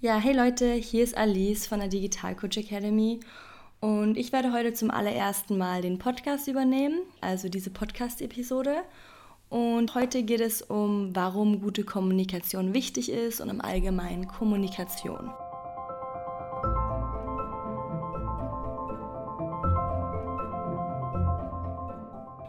[0.00, 3.18] Ja, hey Leute, hier ist Alice von der Digital Coach Academy
[3.80, 8.76] und ich werde heute zum allerersten Mal den Podcast übernehmen, also diese Podcast-Episode.
[9.48, 15.32] Und heute geht es um, warum gute Kommunikation wichtig ist und im Allgemeinen Kommunikation.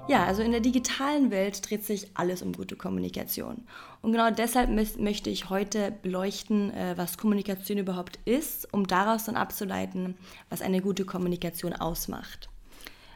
[0.10, 3.68] Ja, also in der digitalen Welt dreht sich alles um gute Kommunikation.
[4.02, 9.36] Und genau deshalb möchte ich heute beleuchten, äh, was Kommunikation überhaupt ist, um daraus dann
[9.36, 10.18] abzuleiten,
[10.50, 12.50] was eine gute Kommunikation ausmacht.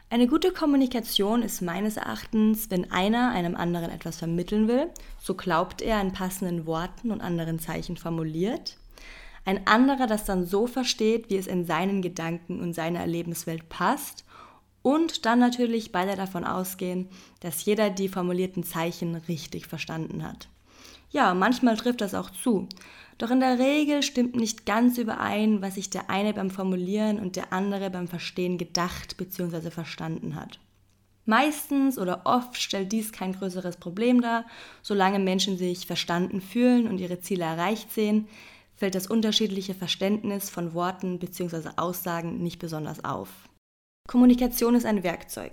[0.08, 4.86] Eine gute Kommunikation ist meines Erachtens, wenn einer einem anderen etwas vermitteln will,
[5.18, 8.76] so glaubt er in passenden Worten und anderen Zeichen formuliert,
[9.44, 14.24] ein anderer das dann so versteht, wie es in seinen Gedanken und seiner Erlebenswelt passt
[14.84, 17.08] und dann natürlich beide davon ausgehen,
[17.40, 20.46] dass jeder die formulierten Zeichen richtig verstanden hat.
[21.10, 22.68] Ja, manchmal trifft das auch zu.
[23.16, 27.36] Doch in der Regel stimmt nicht ganz überein, was sich der eine beim Formulieren und
[27.36, 29.70] der andere beim Verstehen gedacht bzw.
[29.70, 30.60] verstanden hat.
[31.24, 34.44] Meistens oder oft stellt dies kein größeres Problem dar,
[34.82, 38.28] solange Menschen sich verstanden fühlen und ihre Ziele erreicht sehen,
[38.76, 41.70] fällt das unterschiedliche Verständnis von Worten bzw.
[41.76, 43.30] Aussagen nicht besonders auf.
[44.06, 45.52] Kommunikation ist ein Werkzeug.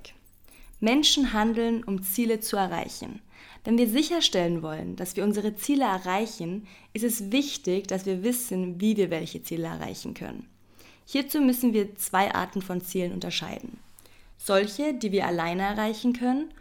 [0.82, 3.22] Menschen handeln, um Ziele zu erreichen.
[3.64, 8.82] Wenn wir sicherstellen wollen, dass wir unsere Ziele erreichen, ist es wichtig, dass wir wissen,
[8.82, 10.48] wie wir welche Ziele erreichen können.
[11.06, 13.80] Hierzu müssen wir zwei Arten von Zielen unterscheiden.
[14.38, 16.52] Solche, die wir alleine erreichen können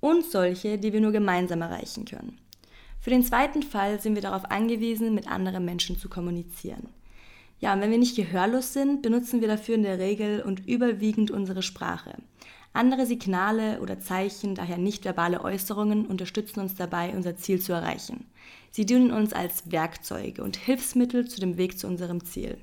[0.00, 2.38] und solche, die wir nur gemeinsam erreichen können.
[3.00, 6.88] Für den zweiten Fall sind wir darauf angewiesen, mit anderen Menschen zu kommunizieren.
[7.62, 11.30] Ja, und wenn wir nicht gehörlos sind, benutzen wir dafür in der Regel und überwiegend
[11.30, 12.16] unsere Sprache.
[12.72, 18.26] Andere Signale oder Zeichen, daher nicht verbale Äußerungen, unterstützen uns dabei, unser Ziel zu erreichen.
[18.72, 22.58] Sie dienen uns als Werkzeuge und Hilfsmittel zu dem Weg zu unserem Ziel.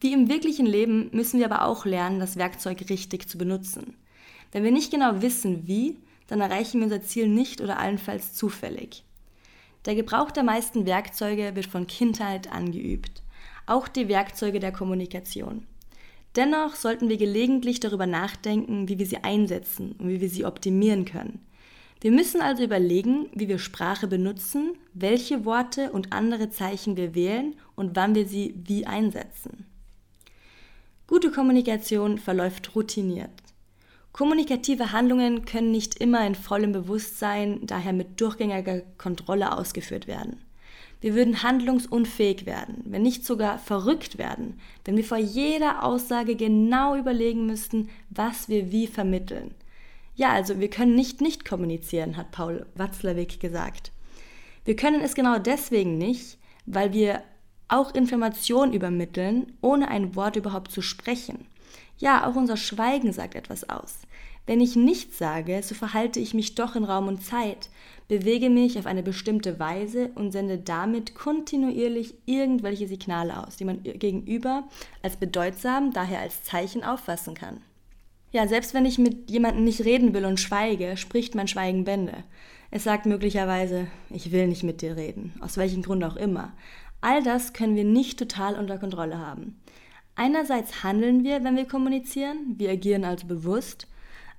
[0.00, 3.96] Wie im wirklichen Leben müssen wir aber auch lernen, das Werkzeug richtig zu benutzen.
[4.52, 5.96] Wenn wir nicht genau wissen, wie,
[6.28, 9.02] dann erreichen wir unser Ziel nicht oder allenfalls zufällig.
[9.84, 13.22] Der Gebrauch der meisten Werkzeuge wird von Kindheit angeübt
[13.68, 15.66] auch die Werkzeuge der Kommunikation.
[16.36, 21.04] Dennoch sollten wir gelegentlich darüber nachdenken, wie wir sie einsetzen und wie wir sie optimieren
[21.04, 21.40] können.
[22.00, 27.56] Wir müssen also überlegen, wie wir Sprache benutzen, welche Worte und andere Zeichen wir wählen
[27.74, 29.66] und wann wir sie wie einsetzen.
[31.08, 33.32] Gute Kommunikation verläuft routiniert.
[34.12, 40.40] Kommunikative Handlungen können nicht immer in vollem Bewusstsein, daher mit durchgängiger Kontrolle ausgeführt werden.
[41.00, 46.96] Wir würden handlungsunfähig werden, wenn nicht sogar verrückt werden, wenn wir vor jeder Aussage genau
[46.96, 49.54] überlegen müssten, was wir wie vermitteln.
[50.16, 53.92] Ja, also wir können nicht nicht kommunizieren, hat Paul Watzlawick gesagt.
[54.64, 57.22] Wir können es genau deswegen nicht, weil wir
[57.68, 61.46] auch Informationen übermitteln, ohne ein Wort überhaupt zu sprechen.
[61.98, 63.98] Ja, auch unser Schweigen sagt etwas aus.
[64.46, 67.68] Wenn ich nichts sage, so verhalte ich mich doch in Raum und Zeit,
[68.08, 73.82] bewege mich auf eine bestimmte Weise und sende damit kontinuierlich irgendwelche Signale aus, die man
[73.82, 74.64] gegenüber
[75.02, 77.60] als bedeutsam, daher als Zeichen auffassen kann.
[78.32, 82.24] Ja, selbst wenn ich mit jemandem nicht reden will und schweige, spricht mein Schweigen Bände.
[82.70, 86.52] Es sagt möglicherweise, ich will nicht mit dir reden, aus welchem Grund auch immer.
[87.00, 89.58] All das können wir nicht total unter Kontrolle haben.
[90.14, 93.86] Einerseits handeln wir, wenn wir kommunizieren, wir agieren also bewusst,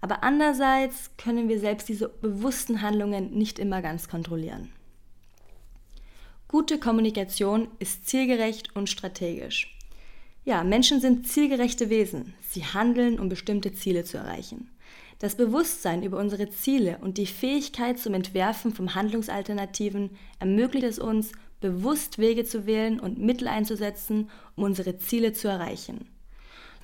[0.01, 4.69] aber andererseits können wir selbst diese bewussten Handlungen nicht immer ganz kontrollieren.
[6.47, 9.75] Gute Kommunikation ist zielgerecht und strategisch.
[10.45, 12.33] Ja, Menschen sind zielgerechte Wesen.
[12.41, 14.69] Sie handeln, um bestimmte Ziele zu erreichen.
[15.19, 21.33] Das Bewusstsein über unsere Ziele und die Fähigkeit zum Entwerfen von Handlungsalternativen ermöglicht es uns,
[21.59, 26.07] bewusst Wege zu wählen und Mittel einzusetzen, um unsere Ziele zu erreichen.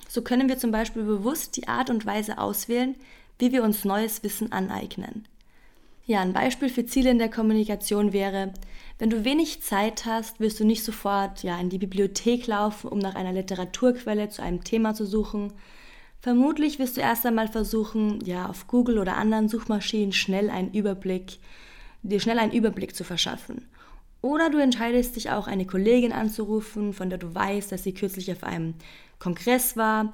[0.08, 2.94] So können wir zum Beispiel bewusst die Art und Weise auswählen,
[3.38, 5.26] wie wir uns neues Wissen aneignen.
[6.06, 8.52] Ja, ein Beispiel für Ziele in der Kommunikation wäre,
[8.98, 12.98] wenn du wenig Zeit hast, wirst du nicht sofort ja, in die Bibliothek laufen, um
[12.98, 15.52] nach einer Literaturquelle zu einem Thema zu suchen.
[16.20, 21.38] Vermutlich wirst du erst einmal versuchen, ja, auf Google oder anderen Suchmaschinen schnell einen Überblick,
[22.02, 23.66] dir schnell einen Überblick zu verschaffen.
[24.22, 28.32] Oder du entscheidest dich auch, eine Kollegin anzurufen, von der du weißt, dass sie kürzlich
[28.32, 28.74] auf einem
[29.18, 30.12] Kongress war,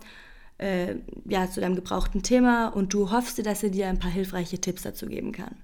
[0.59, 4.61] äh, ja, zu deinem gebrauchten Thema und du hoffst, dass er dir ein paar hilfreiche
[4.61, 5.57] Tipps dazu geben kann.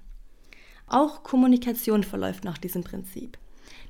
[0.86, 3.38] Auch Kommunikation verläuft nach diesem Prinzip.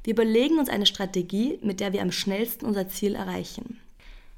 [0.02, 3.78] Wir überlegen uns eine Strategie, mit der wir am schnellsten unser Ziel erreichen.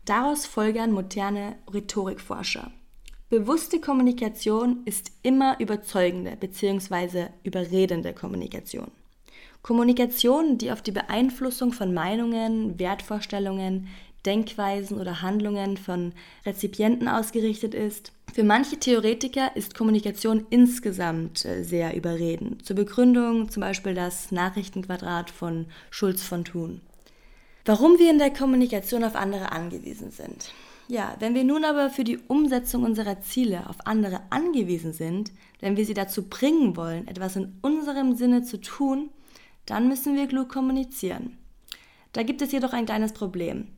[0.05, 2.71] Daraus folgern moderne Rhetorikforscher.
[3.29, 7.29] Bewusste Kommunikation ist immer überzeugende bzw.
[7.45, 8.91] überredende Kommunikation.
[9.63, 13.89] Kommunikation, die auf die Beeinflussung von Meinungen, Wertvorstellungen,
[14.27, 16.13] Denkweisen oder Handlungen von
[16.45, 18.13] Rezipienten ausgerichtet ist.
[18.33, 22.65] Für manche Theoretiker ist Kommunikation insgesamt äh, sehr überredend.
[22.65, 26.81] Zur Begründung zum Beispiel das Nachrichtenquadrat von Schulz von Thun.
[27.65, 30.53] Warum wir in der Kommunikation auf andere angewiesen sind.
[30.89, 35.31] Ja, wenn wir nun aber für die Umsetzung unserer Ziele auf andere angewiesen sind,
[35.61, 39.11] wenn wir sie dazu bringen wollen, etwas in unserem Sinne zu tun,
[39.71, 41.39] dann müssen wir klug kommunizieren.
[42.13, 43.69] Da gibt es jedoch ein kleines Problem.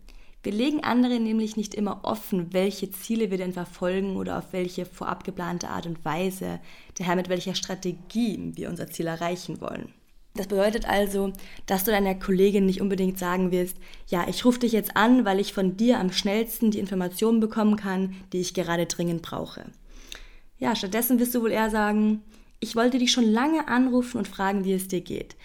[0.42, 4.86] Wir legen anderen nämlich nicht immer offen, welche Ziele wir denn verfolgen oder auf welche
[4.86, 6.60] vorab geplante Art und Weise,
[6.98, 9.92] daher mit welcher Strategie wir unser Ziel erreichen wollen.
[10.34, 11.32] Das bedeutet also,
[11.66, 13.76] dass du deiner Kollegin nicht unbedingt sagen wirst,
[14.08, 17.76] ja, ich rufe dich jetzt an, weil ich von dir am schnellsten die Informationen bekommen
[17.76, 19.66] kann, die ich gerade dringend brauche.
[20.58, 22.22] Ja, stattdessen wirst du wohl eher sagen,
[22.60, 25.36] ich wollte dich schon lange anrufen und fragen, wie es dir geht.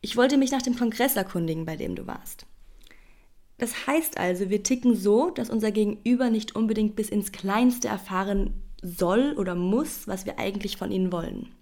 [0.00, 2.46] Ich wollte mich nach dem Kongress erkundigen, bei dem du warst.
[3.58, 8.54] Das heißt also, wir ticken so, dass unser Gegenüber nicht unbedingt bis ins Kleinste erfahren
[8.82, 11.54] soll oder muss, was wir eigentlich von ihnen wollen.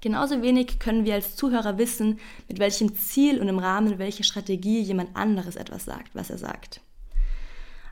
[0.00, 4.80] Genauso wenig können wir als Zuhörer wissen, mit welchem Ziel und im Rahmen welcher Strategie
[4.80, 6.80] jemand anderes etwas sagt, was er sagt.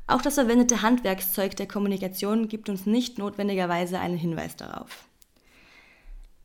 [0.06, 5.06] Auch das verwendete Handwerkszeug der Kommunikation gibt uns nicht notwendigerweise einen Hinweis darauf.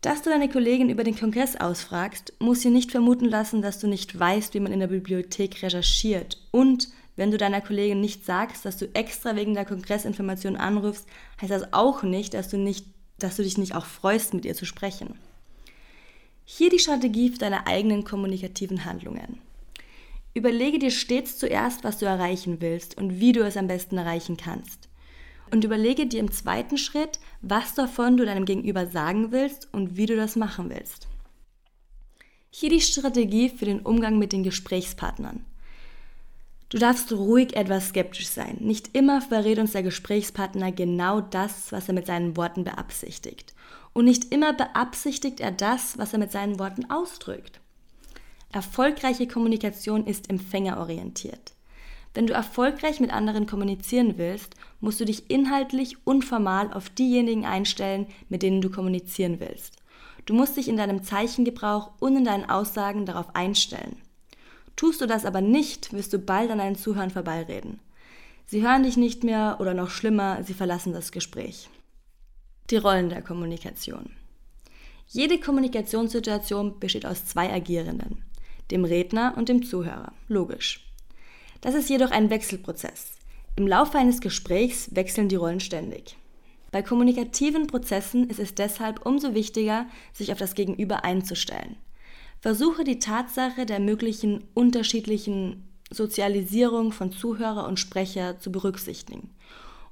[0.02, 3.88] Dass du deine Kollegin über den Kongress ausfragst, muss sie nicht vermuten lassen, dass du
[3.88, 6.38] nicht weißt, wie man in der Bibliothek recherchiert.
[6.52, 6.88] Und
[7.18, 11.06] wenn du deiner Kollegin nicht sagst, dass du extra wegen der Kongressinformation anrufst,
[11.42, 12.86] heißt das auch nicht, dass du, nicht,
[13.18, 15.16] dass du dich nicht auch freust, mit ihr zu sprechen.
[16.46, 19.40] Hier die Strategie für deine eigenen kommunikativen Handlungen.
[20.34, 24.38] Überlege dir stets zuerst, was du erreichen willst und wie du es am besten erreichen
[24.38, 24.89] kannst.
[25.52, 30.06] Und überlege dir im zweiten Schritt, was davon du deinem Gegenüber sagen willst und wie
[30.06, 31.08] du das machen willst.
[32.52, 35.46] Hier die Strategie für den Umgang mit den Gesprächspartnern.
[36.70, 38.58] Du darfst ruhig etwas skeptisch sein.
[38.60, 43.56] Nicht immer verrät uns der Gesprächspartner genau das, was er mit seinen Worten beabsichtigt.
[43.94, 47.60] Und nicht immer beabsichtigt er das, was er mit seinen Worten ausdrückt.
[48.52, 51.54] Erfolgreiche Kommunikation ist empfängerorientiert.
[52.14, 57.46] Wenn du erfolgreich mit anderen kommunizieren willst, musst du dich inhaltlich und formal auf diejenigen
[57.46, 59.76] einstellen, mit denen du kommunizieren willst.
[60.26, 63.98] Du musst dich in deinem Zeichengebrauch und in deinen Aussagen darauf einstellen.
[64.76, 67.80] Tust du das aber nicht, wirst du bald an deinen Zuhörern vorbeireden.
[68.46, 71.70] Sie hören dich nicht mehr oder noch schlimmer, sie verlassen das Gespräch.
[72.70, 74.12] Die Rollen der Kommunikation.
[75.08, 78.24] Jede Kommunikationssituation besteht aus zwei Agierenden,
[78.72, 80.14] dem Redner und dem Zuhörer.
[80.28, 80.89] Logisch.
[81.62, 83.12] Das ist jedoch ein Wechselprozess.
[83.56, 86.16] Im Laufe eines Gesprächs wechseln die Rollen ständig.
[86.72, 91.76] Bei kommunikativen Prozessen ist es deshalb umso wichtiger, sich auf das Gegenüber einzustellen.
[92.40, 99.32] Versuche die Tatsache der möglichen unterschiedlichen Sozialisierung von Zuhörer und Sprecher zu berücksichtigen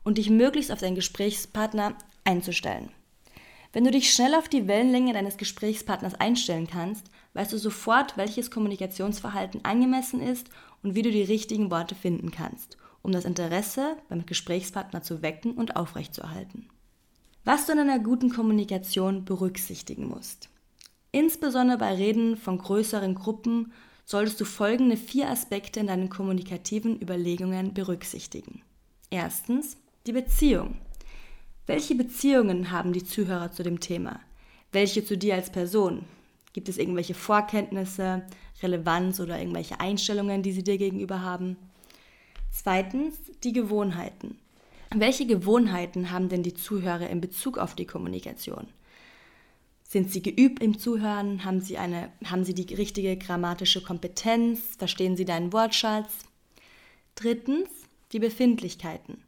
[0.03, 2.89] und dich möglichst auf deinen Gesprächspartner einzustellen.
[3.73, 8.49] Wenn du dich schnell auf die Wellenlänge deines Gesprächspartners einstellen kannst, weißt du sofort, welches
[8.49, 10.47] Kommunikationsverhalten angemessen ist
[10.83, 15.53] und wie du die richtigen Worte finden kannst, um das Interesse beim Gesprächspartner zu wecken
[15.53, 16.69] und aufrechtzuerhalten.
[17.43, 20.49] Was du in einer guten Kommunikation berücksichtigen musst.
[21.11, 23.71] Insbesondere bei Reden von größeren Gruppen
[24.03, 28.61] solltest du folgende vier Aspekte in deinen kommunikativen Überlegungen berücksichtigen.
[29.09, 30.77] Erstens die Beziehung.
[31.65, 34.19] Welche Beziehungen haben die Zuhörer zu dem Thema?
[34.71, 36.05] Welche zu dir als Person?
[36.57, 38.23] Gibt es irgendwelche Vorkenntnisse,
[38.63, 41.55] Relevanz oder irgendwelche Einstellungen, die sie dir gegenüber haben?
[42.49, 44.39] Zweitens, die Gewohnheiten.
[44.89, 48.65] Welche Gewohnheiten haben denn die Zuhörer in Bezug auf die Kommunikation?
[49.83, 51.45] Sind sie geübt im Zuhören?
[51.45, 54.77] Haben sie, eine, haben sie die richtige grammatische Kompetenz?
[54.79, 56.11] Verstehen sie deinen Wortschatz?
[57.13, 57.69] Drittens,
[58.13, 59.21] die Befindlichkeiten.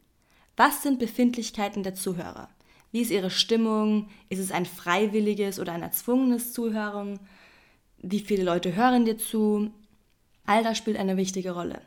[0.56, 2.48] Was sind Befindlichkeiten der Zuhörer?
[2.92, 4.08] Wie ist ihre Stimmung?
[4.28, 7.20] Ist es ein freiwilliges oder ein erzwungenes Zuhören?
[7.98, 9.70] Wie viele Leute hören dir zu?
[10.44, 11.80] All das spielt eine wichtige Rolle.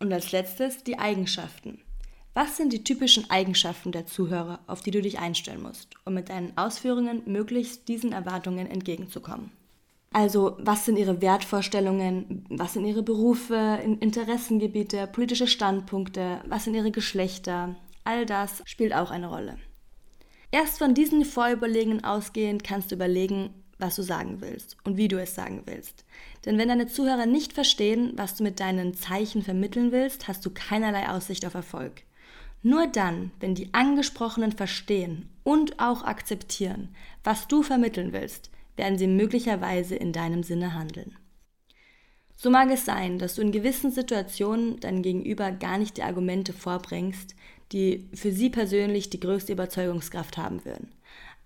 [0.00, 1.80] Und als letztes die Eigenschaften.
[2.34, 6.28] Was sind die typischen Eigenschaften der Zuhörer, auf die du dich einstellen musst, um mit
[6.28, 9.50] deinen Ausführungen möglichst diesen Erwartungen entgegenzukommen?
[10.12, 12.44] Also, was sind ihre Wertvorstellungen?
[12.50, 16.40] Was sind ihre Berufe, Interessengebiete, politische Standpunkte?
[16.46, 17.76] Was sind ihre Geschlechter?
[18.04, 19.56] All das spielt auch eine Rolle.
[20.54, 25.18] Erst von diesen Vorüberlegungen ausgehend kannst du überlegen, was du sagen willst und wie du
[25.20, 26.04] es sagen willst.
[26.44, 30.50] Denn wenn deine Zuhörer nicht verstehen, was du mit deinen Zeichen vermitteln willst, hast du
[30.50, 32.02] keinerlei Aussicht auf Erfolg.
[32.62, 36.94] Nur dann, wenn die Angesprochenen verstehen und auch akzeptieren,
[37.24, 41.16] was du vermitteln willst, werden sie möglicherweise in deinem Sinne handeln.
[42.42, 46.52] So mag es sein, dass du in gewissen Situationen dein Gegenüber gar nicht die Argumente
[46.52, 47.36] vorbringst,
[47.70, 50.88] die für sie persönlich die größte Überzeugungskraft haben würden.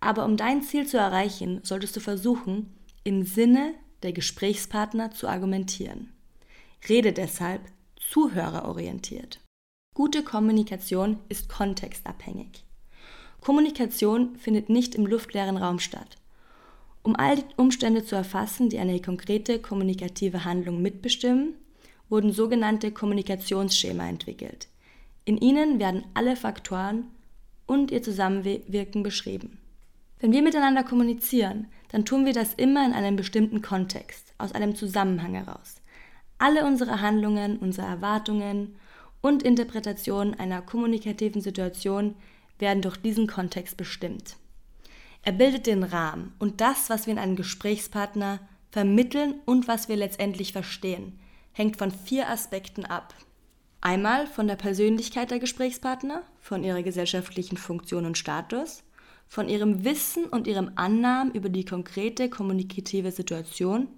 [0.01, 2.75] Aber um dein Ziel zu erreichen, solltest du versuchen,
[3.05, 6.15] im Sinne der Gesprächspartner zu argumentieren.
[6.89, 7.61] Rede deshalb
[8.01, 9.41] zuhörerorientiert.
[9.95, 12.65] Gute Kommunikation ist kontextabhängig.
[13.43, 16.17] Kommunikation findet nicht im luftleeren Raum statt.
[17.07, 21.55] Um all die Umstände zu erfassen, die eine konkrete kommunikative Handlung mitbestimmen,
[22.09, 24.67] wurden sogenannte Kommunikationsschema entwickelt.
[25.25, 27.05] In ihnen werden alle Faktoren
[27.65, 29.59] und ihr Zusammenwirken beschrieben.
[30.19, 34.75] Wenn wir miteinander kommunizieren, dann tun wir das immer in einem bestimmten Kontext, aus einem
[34.75, 35.77] Zusammenhang heraus.
[36.39, 38.75] Alle unsere Handlungen, unsere Erwartungen
[39.21, 42.17] und Interpretationen einer kommunikativen Situation
[42.59, 44.39] werden durch diesen Kontext bestimmt.
[45.27, 48.39] Er bildet den Rahmen und das, was wir in einem Gesprächspartner
[48.71, 51.19] vermitteln und was wir letztendlich verstehen,
[51.51, 53.13] hängt von vier Aspekten ab.
[53.81, 58.85] Einmal von der Persönlichkeit der Gesprächspartner, von ihrer gesellschaftlichen Funktion und Status,
[59.27, 63.89] von ihrem Wissen und ihrem Annahmen über die konkrete kommunikative Situation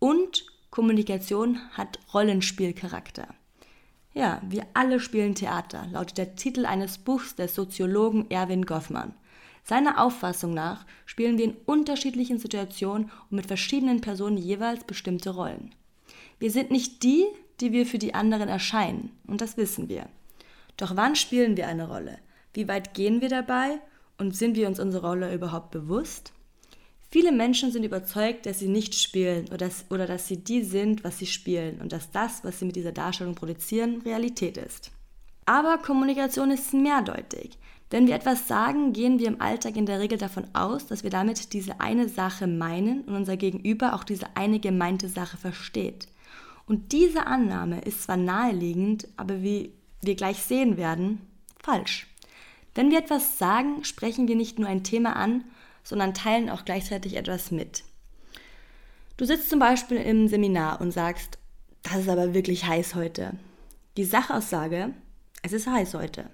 [0.00, 3.28] und Kommunikation hat Rollenspielcharakter.
[4.12, 9.14] Ja, wir alle spielen Theater, lautet der Titel eines Buchs des Soziologen Erwin Goffmann.
[9.64, 15.74] Seiner Auffassung nach spielen wir in unterschiedlichen Situationen und mit verschiedenen Personen jeweils bestimmte Rollen.
[16.38, 17.26] Wir sind nicht die,
[17.60, 20.08] die wir für die anderen erscheinen, und das wissen wir.
[20.76, 22.18] Doch wann spielen wir eine Rolle?
[22.54, 23.80] Wie weit gehen wir dabei?
[24.16, 26.32] Und sind wir uns unserer Rolle überhaupt bewusst?
[27.10, 31.04] Viele Menschen sind überzeugt, dass sie nicht spielen oder dass, oder dass sie die sind,
[31.04, 34.90] was sie spielen und dass das, was sie mit dieser Darstellung produzieren, Realität ist.
[35.46, 37.58] Aber Kommunikation ist mehrdeutig.
[37.90, 41.10] Wenn wir etwas sagen, gehen wir im Alltag in der Regel davon aus, dass wir
[41.10, 46.08] damit diese eine Sache meinen und unser Gegenüber auch diese eine gemeinte Sache versteht.
[46.66, 51.22] Und diese Annahme ist zwar naheliegend, aber wie wir gleich sehen werden,
[51.58, 52.06] falsch.
[52.74, 55.44] Wenn wir etwas sagen, sprechen wir nicht nur ein Thema an,
[55.82, 57.84] sondern teilen auch gleichzeitig etwas mit.
[59.16, 61.38] Du sitzt zum Beispiel im Seminar und sagst,
[61.82, 63.32] das ist aber wirklich heiß heute.
[63.96, 64.92] Die Sachaussage,
[65.42, 66.30] es ist heiß heute.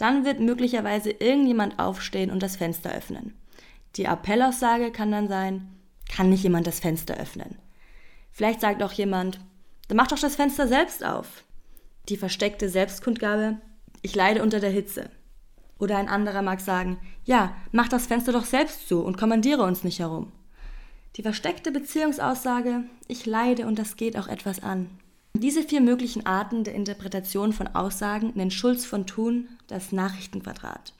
[0.00, 3.34] Dann wird möglicherweise irgendjemand aufstehen und das Fenster öffnen.
[3.96, 5.76] Die Appellaussage kann dann sein,
[6.08, 7.58] kann nicht jemand das Fenster öffnen.
[8.32, 9.40] Vielleicht sagt auch jemand,
[9.88, 11.44] dann mach doch das Fenster selbst auf.
[12.08, 13.58] Die versteckte Selbstkundgabe,
[14.00, 15.10] ich leide unter der Hitze.
[15.78, 19.84] Oder ein anderer mag sagen, ja, mach das Fenster doch selbst zu und kommandiere uns
[19.84, 20.32] nicht herum.
[21.16, 24.88] Die versteckte Beziehungsaussage, ich leide und das geht auch etwas an.
[25.34, 30.92] Diese vier möglichen Arten der Interpretation von Aussagen nennt Schulz von Thun das Nachrichtenquadrat.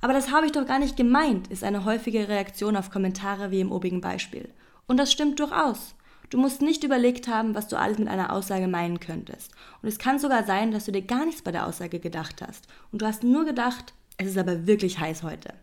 [0.00, 3.60] Aber das habe ich doch gar nicht gemeint, ist eine häufige Reaktion auf Kommentare wie
[3.60, 4.48] im obigen Beispiel.
[4.86, 5.94] Und das stimmt durchaus.
[6.30, 9.50] Du musst nicht überlegt haben, was du alles mit einer Aussage meinen könntest.
[9.82, 12.68] Und es kann sogar sein, dass du dir gar nichts bei der Aussage gedacht hast.
[12.92, 15.54] Und du hast nur gedacht, es ist aber wirklich heiß heute.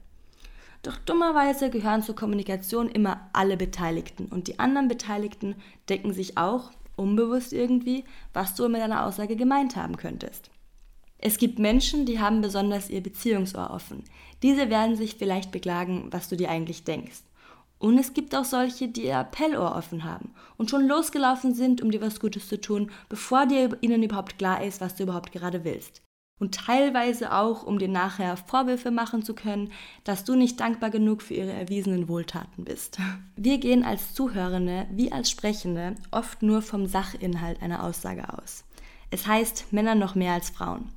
[0.83, 5.55] Doch dummerweise gehören zur Kommunikation immer alle Beteiligten und die anderen Beteiligten
[5.89, 10.49] decken sich auch unbewusst irgendwie, was du mit deiner Aussage gemeint haben könntest.
[11.19, 14.03] Es gibt Menschen, die haben besonders ihr Beziehungsohr offen.
[14.43, 17.21] Diese werden sich vielleicht beklagen, was du dir eigentlich denkst.
[17.79, 21.91] Und es gibt auch solche, die ihr Appellohr offen haben und schon losgelaufen sind, um
[21.91, 25.63] dir was Gutes zu tun, bevor dir ihnen überhaupt klar ist, was du überhaupt gerade
[25.63, 26.01] willst
[26.39, 29.71] und teilweise auch, um dir nachher Vorwürfe machen zu können,
[30.03, 32.99] dass du nicht dankbar genug für ihre erwiesenen Wohltaten bist.
[33.35, 38.65] Wir gehen als Zuhörende wie als Sprechende oft nur vom Sachinhalt einer Aussage aus.
[39.09, 40.91] Es heißt Männer noch mehr als Frauen.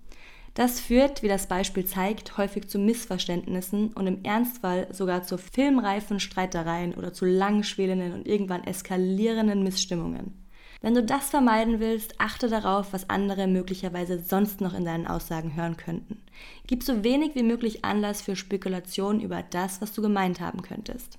[0.54, 6.18] Das führt, wie das Beispiel zeigt, häufig zu Missverständnissen und im Ernstfall sogar zu filmreifen
[6.18, 10.34] Streitereien oder zu langschwelenden und irgendwann eskalierenden Missstimmungen.
[10.82, 15.54] Wenn du das vermeiden willst, achte darauf, was andere möglicherweise sonst noch in deinen Aussagen
[15.54, 16.22] hören könnten.
[16.66, 21.18] Gib so wenig wie möglich Anlass für Spekulationen über das, was du gemeint haben könntest.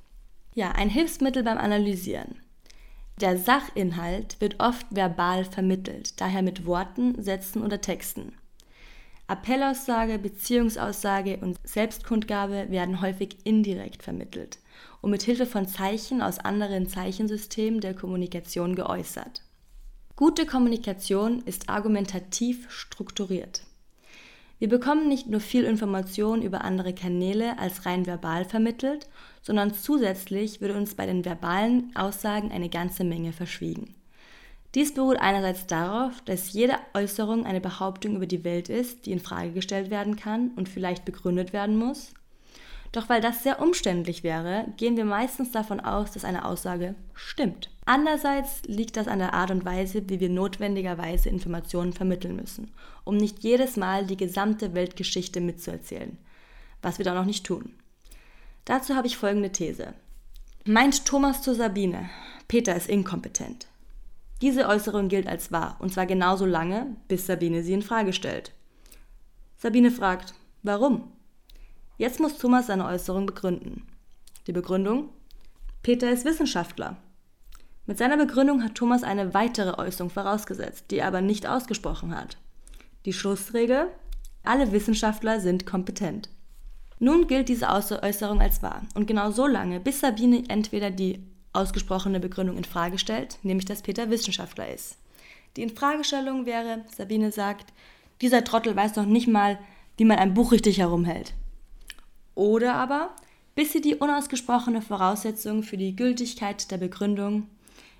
[0.55, 2.39] Ja, ein Hilfsmittel beim Analysieren.
[3.19, 8.33] Der Sachinhalt wird oft verbal vermittelt, daher mit Worten, Sätzen oder Texten.
[9.27, 14.57] Appellaussage, Beziehungsaussage und Selbstkundgabe werden häufig indirekt vermittelt
[15.01, 19.43] und mit Hilfe von Zeichen aus anderen Zeichensystemen der Kommunikation geäußert.
[20.15, 23.63] Gute Kommunikation ist argumentativ strukturiert.
[24.59, 29.09] Wir bekommen nicht nur viel Information über andere Kanäle als rein verbal vermittelt,
[29.41, 33.95] sondern zusätzlich wird uns bei den verbalen Aussagen eine ganze Menge verschwiegen.
[34.75, 39.19] Dies beruht einerseits darauf, dass jede Äußerung eine Behauptung über die Welt ist, die in
[39.19, 42.13] Frage gestellt werden kann und vielleicht begründet werden muss.
[42.91, 47.69] Doch weil das sehr umständlich wäre, gehen wir meistens davon aus, dass eine Aussage stimmt.
[47.85, 52.71] Andererseits liegt das an der Art und Weise, wie wir notwendigerweise Informationen vermitteln müssen,
[53.05, 56.17] um nicht jedes Mal die gesamte Weltgeschichte mitzuerzählen,
[56.81, 57.73] was wir da noch nicht tun.
[58.65, 59.93] Dazu habe ich folgende These.
[60.65, 62.09] Meint Thomas zu Sabine,
[62.47, 63.67] Peter ist inkompetent.
[64.41, 68.51] Diese Äußerung gilt als wahr, und zwar genauso lange, bis Sabine sie in Frage stellt.
[69.57, 71.11] Sabine fragt, warum?
[72.01, 73.85] Jetzt muss Thomas seine Äußerung begründen.
[74.47, 75.09] Die Begründung?
[75.83, 76.97] Peter ist Wissenschaftler.
[77.85, 82.37] Mit seiner Begründung hat Thomas eine weitere Äußerung vorausgesetzt, die er aber nicht ausgesprochen hat.
[83.05, 83.85] Die Schlussregel?
[84.41, 86.29] Alle Wissenschaftler sind kompetent.
[86.97, 92.19] Nun gilt diese Äußerung als wahr und genau so lange, bis Sabine entweder die ausgesprochene
[92.19, 94.97] Begründung in Frage stellt, nämlich dass Peter Wissenschaftler ist.
[95.55, 97.71] Die Infragestellung wäre, Sabine sagt,
[98.21, 99.59] dieser Trottel weiß noch nicht mal,
[99.97, 101.35] wie man ein Buch richtig herumhält.
[102.41, 103.11] Oder aber,
[103.53, 107.45] bis sie die unausgesprochene Voraussetzung für die Gültigkeit der Begründung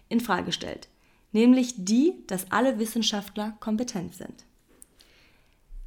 [0.10, 0.88] in Frage stellt,
[1.32, 4.44] nämlich die, dass alle Wissenschaftler kompetent sind.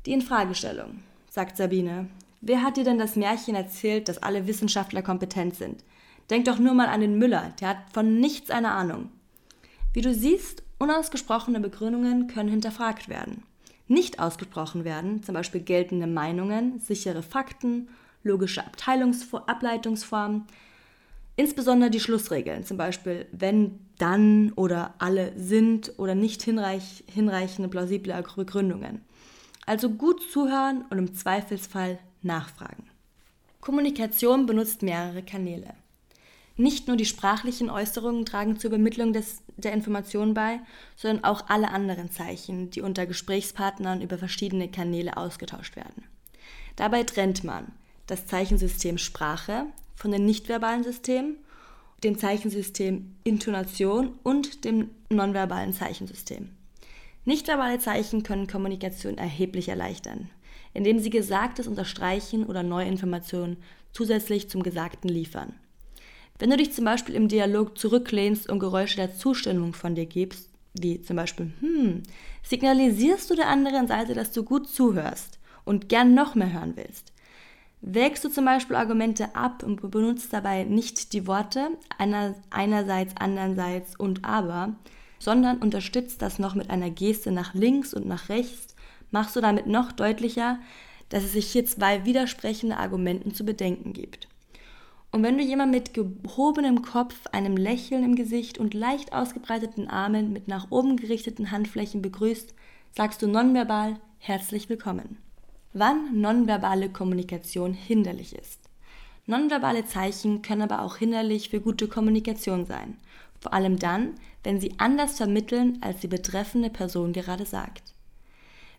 [0.06, 2.08] Die Infragestellung, sagt Sabine.
[2.42, 5.82] Wer hat dir denn das Märchen erzählt, dass alle Wissenschaftler kompetent sind?
[6.30, 9.10] Denk doch nur mal an den Müller, der hat von nichts eine Ahnung.
[9.92, 13.42] Wie du siehst, unausgesprochene Begründungen können hinterfragt werden.
[13.88, 17.88] Nicht ausgesprochen werden, zum Beispiel geltende Meinungen, sichere Fakten,
[18.24, 18.64] logische
[19.46, 20.44] Ableitungsformen,
[21.36, 28.24] insbesondere die Schlussregeln, zum Beispiel wenn, dann oder alle sind oder nicht hinreich, hinreichende plausible
[28.36, 29.02] Begründungen.
[29.66, 32.84] Also gut zuhören und im Zweifelsfall nachfragen.
[33.60, 35.74] Kommunikation benutzt mehrere Kanäle.
[36.56, 40.60] Nicht nur die sprachlichen Äußerungen tragen zur Übermittlung des, der Information bei,
[40.96, 46.04] sondern auch alle anderen Zeichen, die unter Gesprächspartnern über verschiedene Kanäle ausgetauscht werden.
[46.76, 47.72] Dabei trennt man
[48.06, 51.36] das Zeichensystem Sprache von dem nichtverbalen System,
[52.02, 56.50] dem Zeichensystem Intonation und dem nonverbalen Zeichensystem.
[57.24, 60.28] Nichtverbale Zeichen können Kommunikation erheblich erleichtern,
[60.74, 63.56] indem sie Gesagtes unterstreichen oder neue Informationen
[63.92, 65.54] zusätzlich zum Gesagten liefern.
[66.38, 70.50] Wenn du dich zum Beispiel im Dialog zurücklehnst und Geräusche der Zustimmung von dir gibst,
[70.74, 72.02] wie zum Beispiel, hm,
[72.42, 77.13] signalisierst du der anderen Seite, dass du gut zuhörst und gern noch mehr hören willst.
[77.86, 81.68] Wägst du zum Beispiel Argumente ab und benutzt dabei nicht die Worte
[81.98, 84.74] einer, einerseits, andererseits und aber,
[85.18, 88.74] sondern unterstützt das noch mit einer Geste nach links und nach rechts,
[89.10, 90.58] machst du damit noch deutlicher,
[91.10, 94.28] dass es sich hier zwei widersprechende Argumenten zu bedenken gibt.
[95.12, 100.32] Und wenn du jemanden mit gehobenem Kopf, einem Lächeln im Gesicht und leicht ausgebreiteten Armen
[100.32, 102.54] mit nach oben gerichteten Handflächen begrüßt,
[102.96, 105.23] sagst du nonverbal herzlich willkommen.
[105.76, 108.60] Wann nonverbale Kommunikation hinderlich ist.
[109.26, 112.96] Nonverbale Zeichen können aber auch hinderlich für gute Kommunikation sein,
[113.40, 117.92] vor allem dann, wenn sie anders vermitteln, als die betreffende Person gerade sagt.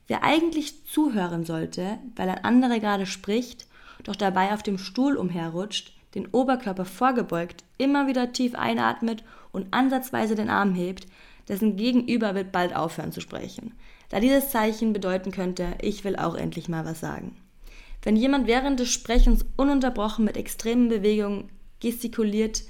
[0.08, 3.68] Wer eigentlich zuhören sollte, weil ein anderer gerade spricht,
[4.06, 10.36] doch dabei auf dem Stuhl umherrutscht, den Oberkörper vorgebeugt, immer wieder tief einatmet und ansatzweise
[10.36, 11.08] den Arm hebt,
[11.50, 13.74] dessen Gegenüber wird bald aufhören zu sprechen,
[14.10, 17.36] da dieses Zeichen bedeuten könnte, ich will auch endlich mal was sagen.
[18.02, 22.64] Wenn jemand während des Sprechens ununterbrochen mit extremen Bewegungen gestikuliert,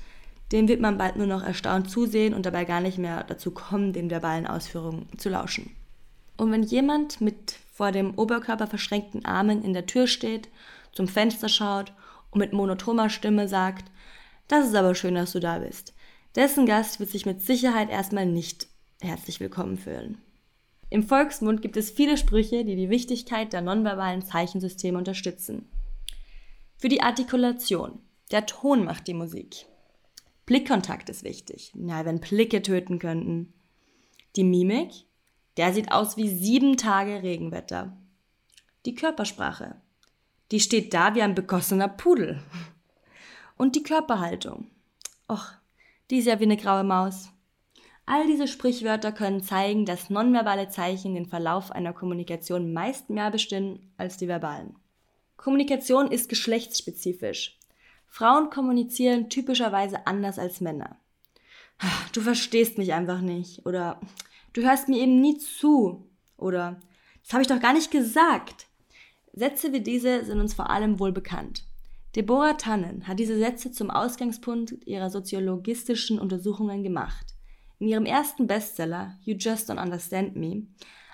[0.51, 3.93] dem wird man bald nur noch erstaunt zusehen und dabei gar nicht mehr dazu kommen,
[3.93, 5.75] den verbalen Ausführungen zu lauschen.
[6.37, 10.49] Und wenn jemand mit vor dem Oberkörper verschränkten Armen in der Tür steht,
[10.91, 11.93] zum Fenster schaut
[12.31, 13.91] und mit monotoner Stimme sagt,
[14.47, 15.93] das ist aber schön, dass du da bist.
[16.35, 18.67] Dessen Gast wird sich mit Sicherheit erstmal nicht
[19.01, 20.17] herzlich willkommen fühlen.
[20.89, 25.69] Im Volksmund gibt es viele Sprüche, die die Wichtigkeit der nonverbalen Zeichensysteme unterstützen.
[26.77, 27.99] Für die Artikulation.
[28.31, 29.65] Der Ton macht die Musik.
[30.45, 31.71] Blickkontakt ist wichtig.
[31.73, 33.53] Ja, wenn Blicke töten könnten.
[34.35, 35.05] Die Mimik.
[35.57, 37.97] Der sieht aus wie sieben Tage Regenwetter.
[38.85, 39.81] Die Körpersprache.
[40.51, 42.41] Die steht da wie ein begossener Pudel.
[43.57, 44.69] Und die Körperhaltung.
[45.29, 45.53] Och,
[46.11, 47.29] die ist ja wie eine graue Maus.
[48.07, 53.91] All diese Sprichwörter können zeigen, dass nonverbale Zeichen den Verlauf einer Kommunikation meist mehr bestimmen
[53.97, 54.75] als die verbalen.
[55.37, 57.57] Kommunikation ist geschlechtsspezifisch.
[58.07, 60.97] Frauen kommunizieren typischerweise anders als Männer.
[62.13, 63.99] Du verstehst mich einfach nicht oder
[64.53, 66.79] du hörst mir eben nie zu oder
[67.23, 68.67] das habe ich doch gar nicht gesagt.
[69.33, 71.63] Sätze wie diese sind uns vor allem wohl bekannt.
[72.15, 77.34] Deborah Tannen hat diese Sätze zum Ausgangspunkt ihrer soziologistischen Untersuchungen gemacht.
[77.79, 80.67] In ihrem ersten Bestseller You Just Don't Understand Me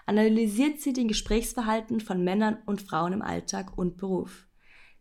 [0.05, 4.47] analysiert sie den Gesprächsverhalten von Männern und Frauen im Alltag und Beruf.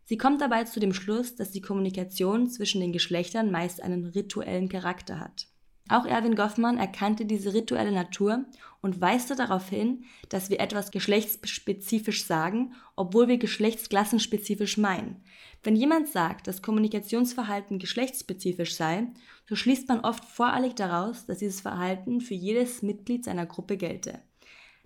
[0.03, 4.69] Sie kommt dabei zu dem Schluss, dass die Kommunikation zwischen den Geschlechtern meist einen rituellen
[4.69, 5.47] Charakter hat.
[5.89, 8.45] Auch Erwin Goffmann erkannte diese rituelle Natur
[8.81, 15.23] und weiste darauf hin, dass wir etwas geschlechtsspezifisch sagen, obwohl wir geschlechtsklassenspezifisch meinen.
[15.63, 19.07] Wenn jemand sagt, dass Kommunikationsverhalten geschlechtsspezifisch sei,
[19.47, 24.19] so schließt man oft voreilig daraus, dass dieses Verhalten für jedes Mitglied seiner Gruppe gelte,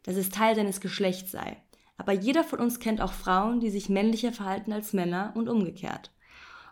[0.04, 1.58] dass es Teil seines Geschlechts sei.
[1.98, 6.12] Aber jeder von uns kennt auch Frauen, die sich männlicher verhalten als Männer und umgekehrt.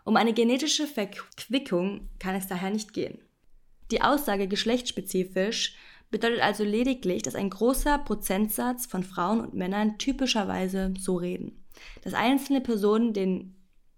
[0.04, 3.23] Um eine genetische Verquickung kann es daher nicht gehen.
[3.90, 5.76] Die Aussage geschlechtsspezifisch
[6.10, 11.64] bedeutet also lediglich, dass ein großer Prozentsatz von Frauen und Männern typischerweise so reden.
[12.02, 13.56] Dass einzelne Personen den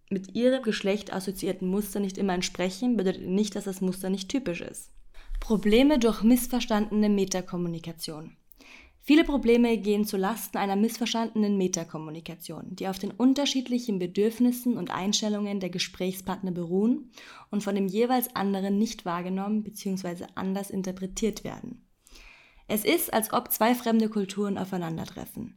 [0.08, 4.60] mit ihrem Geschlecht assoziierten Muster nicht immer entsprechen, bedeutet nicht, dass das Muster nicht typisch
[4.60, 4.90] ist.
[5.40, 8.36] Probleme durch missverstandene Metakommunikation.
[9.08, 15.60] Viele Probleme gehen zu Lasten einer missverstandenen Metakommunikation, die auf den unterschiedlichen Bedürfnissen und Einstellungen
[15.60, 17.12] der Gesprächspartner beruhen
[17.52, 20.24] und von dem jeweils anderen nicht wahrgenommen bzw.
[20.34, 21.86] anders interpretiert werden.
[22.66, 25.54] Es ist, als ob zwei fremde Kulturen aufeinandertreffen.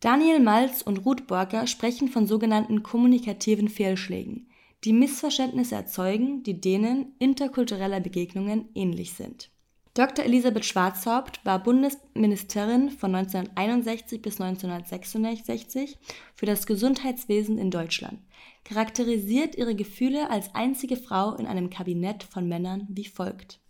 [0.00, 4.50] Daniel Malz und Ruth Borker sprechen von sogenannten kommunikativen Fehlschlägen,
[4.82, 9.52] die Missverständnisse erzeugen, die denen interkultureller Begegnungen ähnlich sind.
[10.00, 10.24] Dr.
[10.24, 15.98] Elisabeth Schwarzhaupt war Bundesministerin von 1961 bis 1966
[16.34, 18.18] für das Gesundheitswesen in Deutschland,
[18.64, 23.60] charakterisiert ihre Gefühle als einzige Frau in einem Kabinett von Männern wie folgt.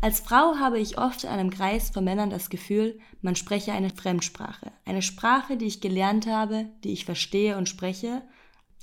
[0.00, 3.90] Als Frau habe ich oft in einem Kreis von Männern das Gefühl, man spreche eine
[3.90, 8.22] Fremdsprache, eine Sprache, die ich gelernt habe, die ich verstehe und spreche,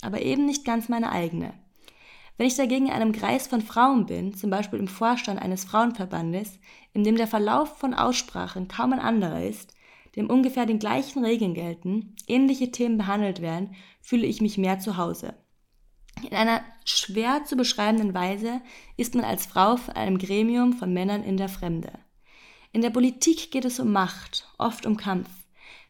[0.01, 1.53] aber eben nicht ganz meine eigene.
[2.37, 6.59] Wenn ich dagegen in einem Kreis von Frauen bin, zum Beispiel im Vorstand eines Frauenverbandes,
[6.93, 9.73] in dem der Verlauf von Aussprachen kaum ein anderer ist,
[10.15, 14.97] dem ungefähr den gleichen Regeln gelten, ähnliche Themen behandelt werden, fühle ich mich mehr zu
[14.97, 15.33] Hause.
[16.23, 18.61] In einer schwer zu beschreibenden Weise
[18.97, 21.91] ist man als Frau von einem Gremium von Männern in der Fremde.
[22.71, 25.29] In der Politik geht es um Macht, oft um Kampf.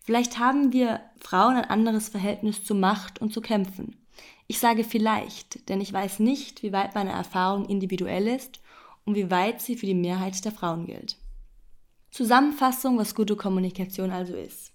[0.02, 4.07] Vielleicht haben wir Frauen ein anderes Verhältnis zu Macht und zu Kämpfen.
[4.48, 8.62] Ich sage vielleicht, denn ich weiß nicht, wie weit meine Erfahrung individuell ist
[9.06, 11.18] und wie weit sie für die Mehrheit der Frauen gilt.
[12.12, 14.72] Zusammenfassung, was gute Kommunikation also ist.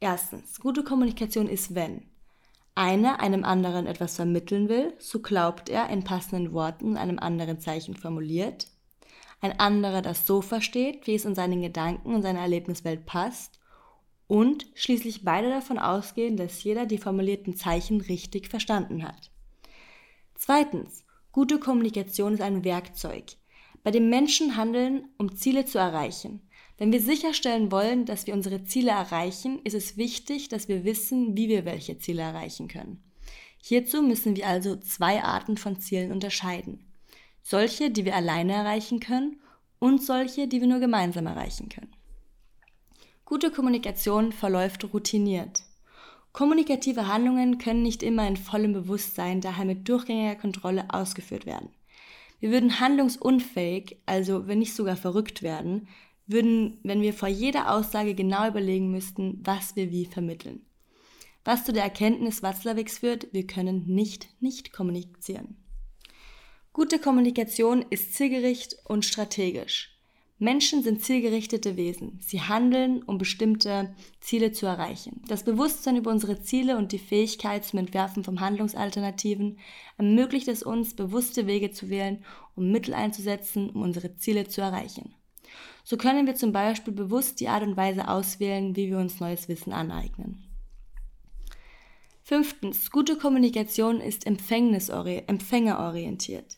[0.00, 2.06] Erstens, gute Kommunikation ist, wenn
[2.74, 7.94] einer einem anderen etwas vermitteln will, so glaubt er in passenden Worten einem anderen Zeichen
[7.94, 8.66] formuliert,
[9.42, 13.61] ein anderer das so versteht, wie es in seinen Gedanken und seiner Erlebniswelt passt
[14.32, 19.30] und schließlich beide davon ausgehen, dass jeder die formulierten Zeichen richtig verstanden hat.
[20.34, 23.24] Zweitens, gute Kommunikation ist ein Werkzeug,
[23.82, 26.40] bei dem Menschen handeln, um Ziele zu erreichen.
[26.78, 31.36] Wenn wir sicherstellen wollen, dass wir unsere Ziele erreichen, ist es wichtig, dass wir wissen,
[31.36, 33.02] wie wir welche Ziele erreichen können.
[33.58, 36.86] Hierzu müssen wir also zwei Arten von Zielen unterscheiden.
[37.42, 39.42] Solche, die wir alleine erreichen können
[39.78, 41.92] und solche, die wir nur gemeinsam erreichen können.
[43.24, 45.62] Gute Kommunikation verläuft routiniert.
[46.32, 51.70] Kommunikative Handlungen können nicht immer in vollem Bewusstsein, daher mit durchgängiger Kontrolle ausgeführt werden.
[52.40, 55.88] Wir würden handlungsunfähig, also wenn nicht sogar verrückt werden,
[56.26, 60.64] würden, wenn wir vor jeder Aussage genau überlegen müssten, was wir wie vermitteln.
[61.44, 65.56] Was zu der Erkenntnis Watzlawicks führt, wir können nicht nicht kommunizieren.
[66.72, 69.91] Gute Kommunikation ist zielgerichtet und strategisch.
[70.42, 72.18] Menschen sind zielgerichtete Wesen.
[72.20, 75.22] Sie handeln, um bestimmte Ziele zu erreichen.
[75.28, 79.60] Das Bewusstsein über unsere Ziele und die Fähigkeit zum Entwerfen von Handlungsalternativen
[79.98, 82.24] ermöglicht es uns, bewusste Wege zu wählen,
[82.56, 85.14] um Mittel einzusetzen, um unsere Ziele zu erreichen.
[85.84, 89.48] So können wir zum Beispiel bewusst die Art und Weise auswählen, wie wir uns neues
[89.48, 90.42] Wissen aneignen.
[92.24, 96.56] Fünftens, gute Kommunikation ist empfängerorientiert.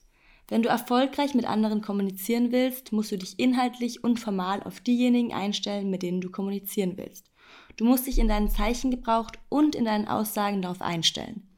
[0.49, 5.33] Wenn du erfolgreich mit anderen kommunizieren willst, musst du dich inhaltlich und formal auf diejenigen
[5.33, 7.31] einstellen, mit denen du kommunizieren willst.
[7.77, 11.49] Du musst dich in deinen Zeichengebrauch und in deinen Aussagen darauf einstellen.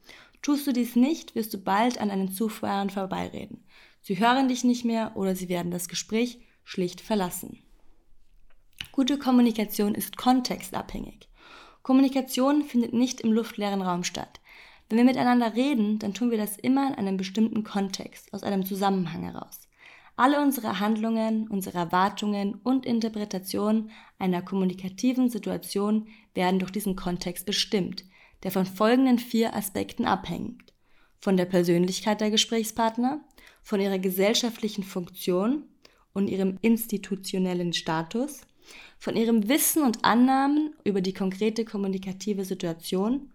[0.41, 3.65] Tust du dies nicht, wirst du bald an einen Zuhörern vorbeireden.
[4.01, 7.59] Sie hören dich nicht mehr oder sie werden das Gespräch schlicht verlassen.
[8.93, 11.27] Gute Kommunikation ist kontextabhängig.
[11.83, 14.39] Kommunikation findet nicht im luftleeren Raum statt.
[14.89, 18.65] Wenn wir miteinander reden, dann tun wir das immer in einem bestimmten Kontext, aus einem
[18.65, 19.67] Zusammenhang heraus.
[20.15, 28.03] Alle unsere Handlungen, unsere Erwartungen und Interpretationen einer kommunikativen Situation werden durch diesen Kontext bestimmt,
[28.43, 30.73] der von folgenden vier Aspekten abhängt.
[31.19, 33.21] Von der Persönlichkeit der Gesprächspartner,
[33.61, 35.65] von ihrer gesellschaftlichen Funktion
[36.13, 38.41] und ihrem institutionellen Status,
[38.97, 43.29] von ihrem Wissen und Annahmen über die konkrete kommunikative Situation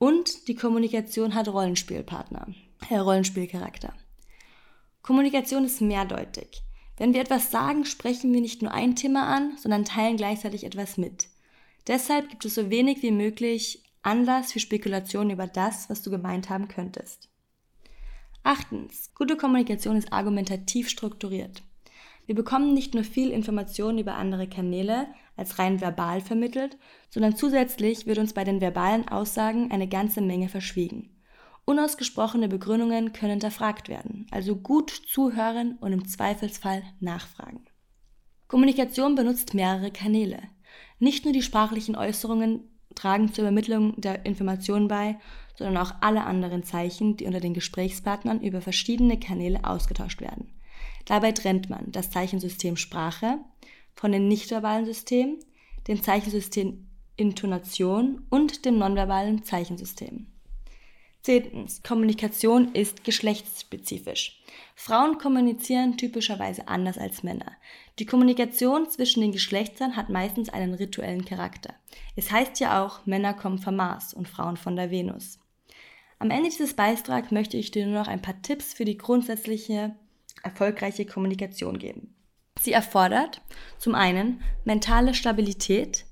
[0.00, 2.46] Und die Kommunikation hat Rollenspielpartner,
[2.88, 3.92] äh, Rollenspielcharakter.
[5.02, 6.62] Kommunikation ist mehrdeutig.
[6.96, 10.96] Wenn wir etwas sagen, sprechen wir nicht nur ein Thema an, sondern teilen gleichzeitig etwas
[10.96, 11.28] mit.
[11.86, 16.48] Deshalb gibt es so wenig wie möglich Anlass für Spekulationen über das, was du gemeint
[16.48, 17.28] haben könntest.
[18.42, 19.12] Achtens.
[19.14, 21.62] Gute Kommunikation ist argumentativ strukturiert.
[22.30, 28.06] Wir bekommen nicht nur viel Informationen über andere Kanäle als rein verbal vermittelt, sondern zusätzlich
[28.06, 31.10] wird uns bei den verbalen Aussagen eine ganze Menge verschwiegen.
[31.64, 37.64] Unausgesprochene Begründungen können hinterfragt werden, also gut zuhören und im Zweifelsfall nachfragen.
[38.46, 40.38] Kommunikation benutzt mehrere Kanäle.
[41.00, 42.62] Nicht nur die sprachlichen Äußerungen
[42.94, 45.18] tragen zur Übermittlung der Informationen bei,
[45.56, 50.59] sondern auch alle anderen Zeichen, die unter den Gesprächspartnern über verschiedene Kanäle ausgetauscht werden.
[51.10, 53.40] Dabei trennt man das Zeichensystem Sprache
[53.94, 55.40] von dem nichtverbalen System,
[55.88, 60.28] dem Zeichensystem Intonation und dem nonverbalen Zeichensystem.
[61.22, 61.82] Zehntens.
[61.82, 64.40] Kommunikation ist geschlechtsspezifisch.
[64.76, 67.56] Frauen kommunizieren typischerweise anders als Männer.
[67.98, 71.74] Die Kommunikation zwischen den Geschlechtern hat meistens einen rituellen Charakter.
[72.14, 75.40] Es heißt ja auch, Männer kommen vom Mars und Frauen von der Venus.
[76.20, 79.96] Am Ende dieses Beitrags möchte ich dir nur noch ein paar Tipps für die grundsätzliche
[80.42, 82.14] erfolgreiche Kommunikation geben.
[82.58, 83.40] Sie erfordert
[83.78, 86.04] zum einen mentale Stabilität,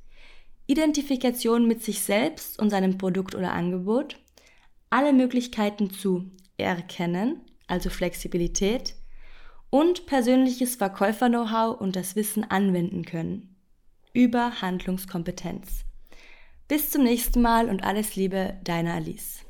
[0.67, 4.19] Identifikation mit sich selbst und seinem Produkt oder Angebot,
[4.91, 8.95] alle Möglichkeiten zu erkennen, also Flexibilität,
[9.71, 13.57] und persönliches Verkäufer-Know-how und das Wissen anwenden können.
[14.15, 15.85] Über Handlungskompetenz.
[16.69, 19.45] Bis zum nächsten Mal und alles Liebe, deine Alice.